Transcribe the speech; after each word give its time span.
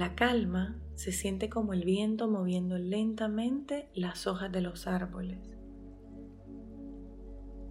La 0.00 0.14
calma 0.14 0.80
se 0.94 1.12
siente 1.12 1.50
como 1.50 1.74
el 1.74 1.84
viento 1.84 2.26
moviendo 2.26 2.78
lentamente 2.78 3.90
las 3.92 4.26
hojas 4.26 4.50
de 4.50 4.62
los 4.62 4.86
árboles. 4.86 5.38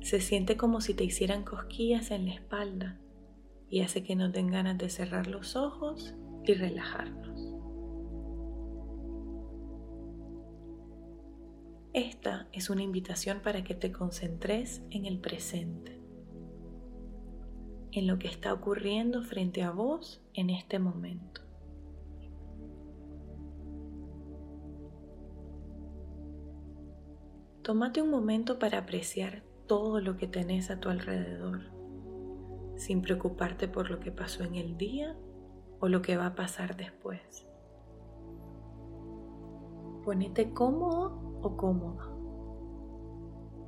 Se 0.02 0.22
siente 0.22 0.56
como 0.56 0.80
si 0.80 0.94
te 0.94 1.04
hicieran 1.04 1.44
cosquillas 1.44 2.12
en 2.12 2.28
la 2.28 2.36
espalda 2.36 3.00
y 3.68 3.82
hace 3.82 4.04
que 4.04 4.16
no 4.16 4.30
den 4.30 4.46
ganas 4.46 4.78
de 4.78 4.92
cerrar 4.92 5.26
los 5.26 5.56
ojos 5.56 6.14
y 6.46 6.54
relajarnos. 6.54 7.52
Esta 11.94 12.48
es 12.52 12.70
una 12.70 12.84
invitación 12.84 13.40
para 13.42 13.64
que 13.64 13.74
te 13.74 13.92
concentres 13.92 14.84
en 14.92 15.08
el 15.08 15.18
presente, 15.18 16.00
en 17.92 18.06
lo 18.06 18.20
que 18.20 18.28
está 18.28 18.54
ocurriendo 18.54 19.24
frente 19.24 19.64
a 19.64 19.72
vos 19.72 20.22
en 20.36 20.52
este 20.52 20.78
momento. 20.78 21.49
Tómate 27.70 28.02
un 28.02 28.10
momento 28.10 28.58
para 28.58 28.80
apreciar 28.80 29.44
todo 29.68 30.02
lo 30.02 30.18
que 30.18 30.26
tenés 30.28 30.72
a 30.72 30.80
tu 30.80 30.90
alrededor, 30.90 31.70
sin 32.78 33.04
preocuparte 33.04 33.68
por 33.68 33.92
lo 33.92 34.00
que 34.00 34.12
pasó 34.12 34.44
en 34.44 34.56
el 34.56 34.76
día 34.76 35.16
o 35.80 35.88
lo 35.88 36.02
que 36.02 36.18
va 36.18 36.26
a 36.26 36.34
pasar 36.34 36.76
después. 36.76 37.46
Ponete 40.04 40.52
cómodo 40.52 41.40
o 41.44 41.58
cómoda. 41.58 42.10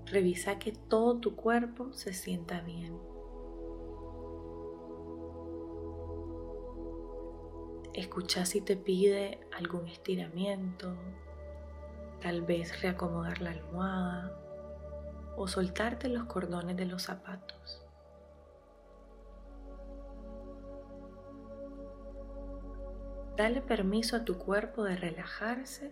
Revisa 0.08 0.58
que 0.58 0.72
todo 0.72 1.20
tu 1.20 1.36
cuerpo 1.36 1.94
se 1.94 2.14
sienta 2.14 2.62
bien. 2.62 2.98
Escucha 7.94 8.48
si 8.48 8.62
te 8.62 8.78
pide 8.78 9.42
algún 9.56 9.88
estiramiento, 9.88 10.96
tal 12.22 12.42
vez 12.44 12.82
reacomodar 12.82 13.42
la 13.42 13.52
almohada 13.52 14.38
o 15.36 15.48
soltarte 15.48 16.08
los 16.08 16.26
cordones 16.26 16.78
de 16.78 16.86
los 16.86 17.04
zapatos. 17.04 17.84
Dale 23.36 23.62
permiso 23.62 24.16
a 24.18 24.24
tu 24.24 24.38
cuerpo 24.38 24.84
de 24.84 24.96
relajarse 24.98 25.92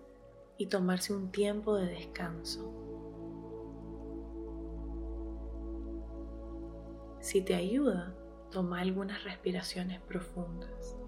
y 0.58 0.68
tomarse 0.68 1.14
un 1.14 1.32
tiempo 1.32 1.76
de 1.78 1.88
descanso. 1.88 2.72
Si 7.22 7.42
te 7.42 7.56
ayuda, 7.56 8.14
toma 8.52 8.82
algunas 8.82 9.24
respiraciones 9.24 10.00
profundas. 10.02 10.99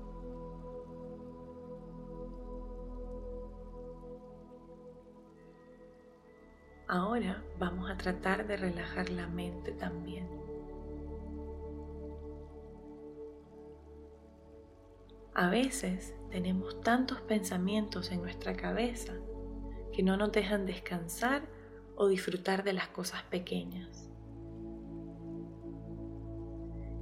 Ahora 6.91 7.41
vamos 7.57 7.89
a 7.89 7.95
tratar 7.95 8.45
de 8.47 8.57
relajar 8.57 9.09
la 9.11 9.25
mente 9.25 9.71
también. 9.71 10.27
A 15.33 15.49
veces 15.49 16.13
tenemos 16.31 16.81
tantos 16.81 17.21
pensamientos 17.21 18.11
en 18.11 18.21
nuestra 18.21 18.57
cabeza 18.57 19.13
que 19.93 20.03
no 20.03 20.17
nos 20.17 20.33
dejan 20.33 20.65
descansar 20.65 21.43
o 21.95 22.09
disfrutar 22.09 22.65
de 22.65 22.73
las 22.73 22.89
cosas 22.89 23.23
pequeñas. 23.23 24.09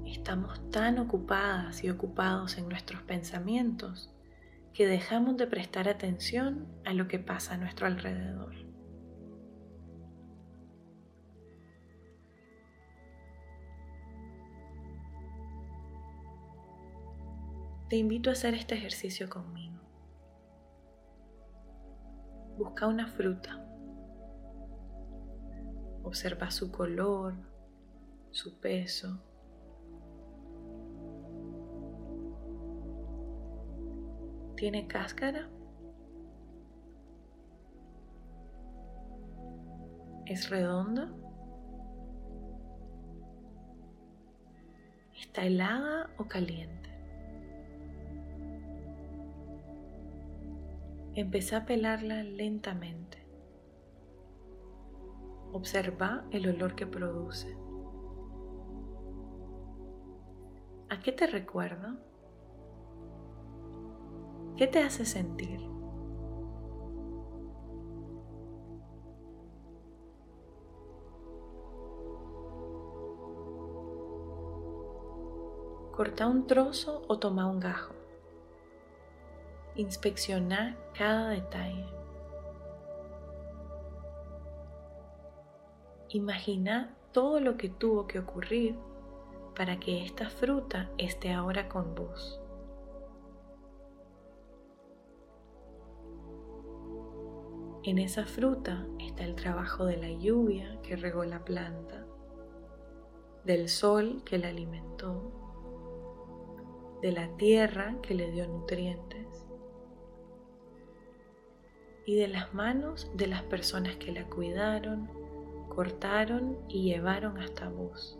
Estamos 0.06 0.70
tan 0.70 1.00
ocupadas 1.00 1.84
y 1.84 1.90
ocupados 1.90 2.60
en 2.60 2.70
nuestros 2.70 3.02
pensamientos 3.02 4.14
que 4.72 4.86
dejamos 4.86 5.36
de 5.38 5.48
prestar 5.48 5.90
atención 5.90 6.68
a 6.86 6.94
lo 6.94 7.08
que 7.08 7.18
pasa 7.18 7.56
a 7.56 7.58
nuestro 7.58 7.88
alrededor. 7.88 8.69
Te 17.90 17.96
invito 17.96 18.30
a 18.30 18.34
hacer 18.34 18.54
este 18.54 18.76
ejercicio 18.76 19.28
conmigo. 19.30 19.80
Busca 22.56 22.86
una 22.86 23.08
fruta. 23.08 23.66
Observa 26.04 26.52
su 26.52 26.72
color, 26.72 27.34
su 28.30 28.60
peso. 28.60 29.20
¿Tiene 34.56 34.88
cáscara? 34.88 35.50
¿Es 40.28 40.50
redonda? 40.50 41.12
¿Está 45.20 45.44
helada 45.46 46.12
o 46.18 46.28
caliente? 46.28 46.89
Empecé 51.20 51.58
a 51.58 51.66
pelarla 51.66 52.24
lentamente. 52.24 53.18
Observa 55.52 56.24
el 56.32 56.48
olor 56.48 56.76
que 56.76 56.88
produce. 56.88 57.58
¿A 60.88 61.02
qué 61.02 61.12
te 61.12 61.28
recuerda? 61.28 61.98
¿Qué 64.56 64.68
te 64.68 64.82
hace 64.82 65.04
sentir? 65.04 65.60
Corta 75.92 76.28
un 76.28 76.48
trozo 76.48 77.04
o 77.10 77.20
toma 77.20 77.46
un 77.46 77.60
gajo. 77.60 77.99
Inspecciona 79.80 80.76
cada 80.94 81.30
detalle. 81.30 81.86
Imagina 86.10 86.94
todo 87.14 87.40
lo 87.40 87.56
que 87.56 87.70
tuvo 87.70 88.06
que 88.06 88.20
ocurrir 88.20 88.76
para 89.56 89.80
que 89.80 90.04
esta 90.04 90.30
fruta 90.30 90.92
esté 90.98 91.32
ahora 91.32 91.70
con 91.70 91.96
vos. 91.96 92.42
En 97.84 98.00
esa 98.00 98.26
fruta 98.26 98.86
está 99.00 99.24
el 99.24 99.36
trabajo 99.36 99.86
de 99.86 99.96
la 99.96 100.12
lluvia 100.12 100.78
que 100.84 100.98
regó 100.98 101.24
la 101.24 101.46
planta, 101.46 102.06
del 103.46 103.70
sol 103.70 104.24
que 104.26 104.40
la 104.40 104.50
alimentó, 104.50 105.32
de 107.02 107.14
la 107.14 107.30
tierra 107.38 107.96
que 108.02 108.14
le 108.14 108.30
dio 108.32 108.46
nutrientes, 108.46 109.49
y 112.10 112.16
de 112.16 112.28
las 112.28 112.56
manos 112.56 113.08
de 113.14 113.28
las 113.28 113.44
personas 113.44 113.96
que 113.98 114.12
la 114.12 114.26
cuidaron, 114.26 115.08
cortaron 115.68 116.58
y 116.68 116.82
llevaron 116.82 117.38
hasta 117.38 117.70
vos. 117.70 118.18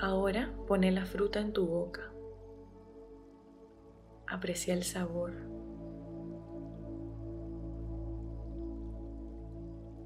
Ahora 0.00 0.54
pone 0.68 0.92
la 0.92 1.04
fruta 1.04 1.40
en 1.40 1.52
tu 1.52 1.66
boca. 1.66 2.12
Aprecia 4.28 4.72
el 4.72 4.84
sabor. 4.84 5.32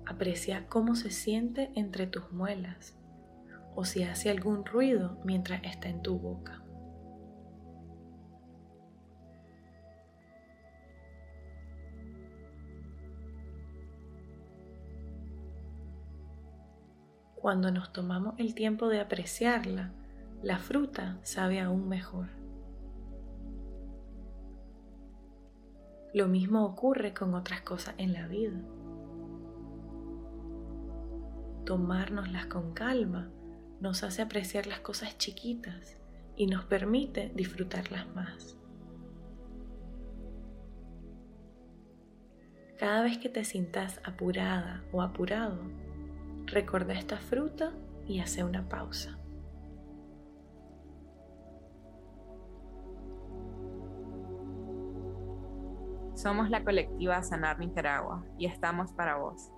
Aprecia 0.06 0.69
cómo 0.70 0.94
se 0.94 1.10
siente 1.10 1.70
entre 1.75 2.06
tus 2.06 2.32
muelas 2.32 2.96
o 3.75 3.84
si 3.84 4.05
hace 4.05 4.31
algún 4.31 4.64
ruido 4.64 5.19
mientras 5.22 5.62
está 5.64 5.90
en 5.90 6.00
tu 6.00 6.19
boca. 6.19 6.62
Cuando 17.43 17.73
nos 17.73 17.93
tomamos 17.93 18.35
el 18.39 18.55
tiempo 18.55 18.87
de 18.87 19.00
apreciarla, 19.00 19.91
la 20.44 20.59
fruta 20.59 21.19
sabe 21.25 21.59
aún 21.59 21.89
mejor. 21.89 22.29
Lo 26.15 26.29
mismo 26.29 26.65
ocurre 26.65 27.12
con 27.12 27.35
otras 27.35 27.62
cosas 27.62 27.97
en 27.99 28.12
la 28.12 28.29
vida. 28.29 28.61
Tomárnoslas 31.67 32.47
con 32.47 32.75
calma 32.75 33.29
nos 33.81 34.05
hace 34.05 34.23
apreciar 34.23 34.69
las 34.69 34.79
cosas 34.79 35.19
chiquitas 35.19 35.99
y 36.37 36.47
nos 36.47 36.65
permite 36.67 37.33
disfrutarlas 37.35 38.06
más. 38.15 38.56
Cada 42.79 43.03
vez 43.03 43.19
que 43.19 43.29
te 43.29 43.43
sientas 43.43 44.00
apurada 44.05 44.85
o 44.93 45.03
apurado, 45.03 45.59
Recuerda 46.52 46.93
esta 46.93 47.16
fruta 47.16 47.72
y 48.06 48.20
hace 48.20 48.44
una 48.44 48.69
pausa. 48.69 49.19
Somos 56.14 56.50
la 56.50 56.62
colectiva 56.62 57.22
Sanar 57.22 57.58
Nicaragua 57.58 58.26
y 58.37 58.44
estamos 58.44 58.93
para 58.93 59.16
vos. 59.16 59.50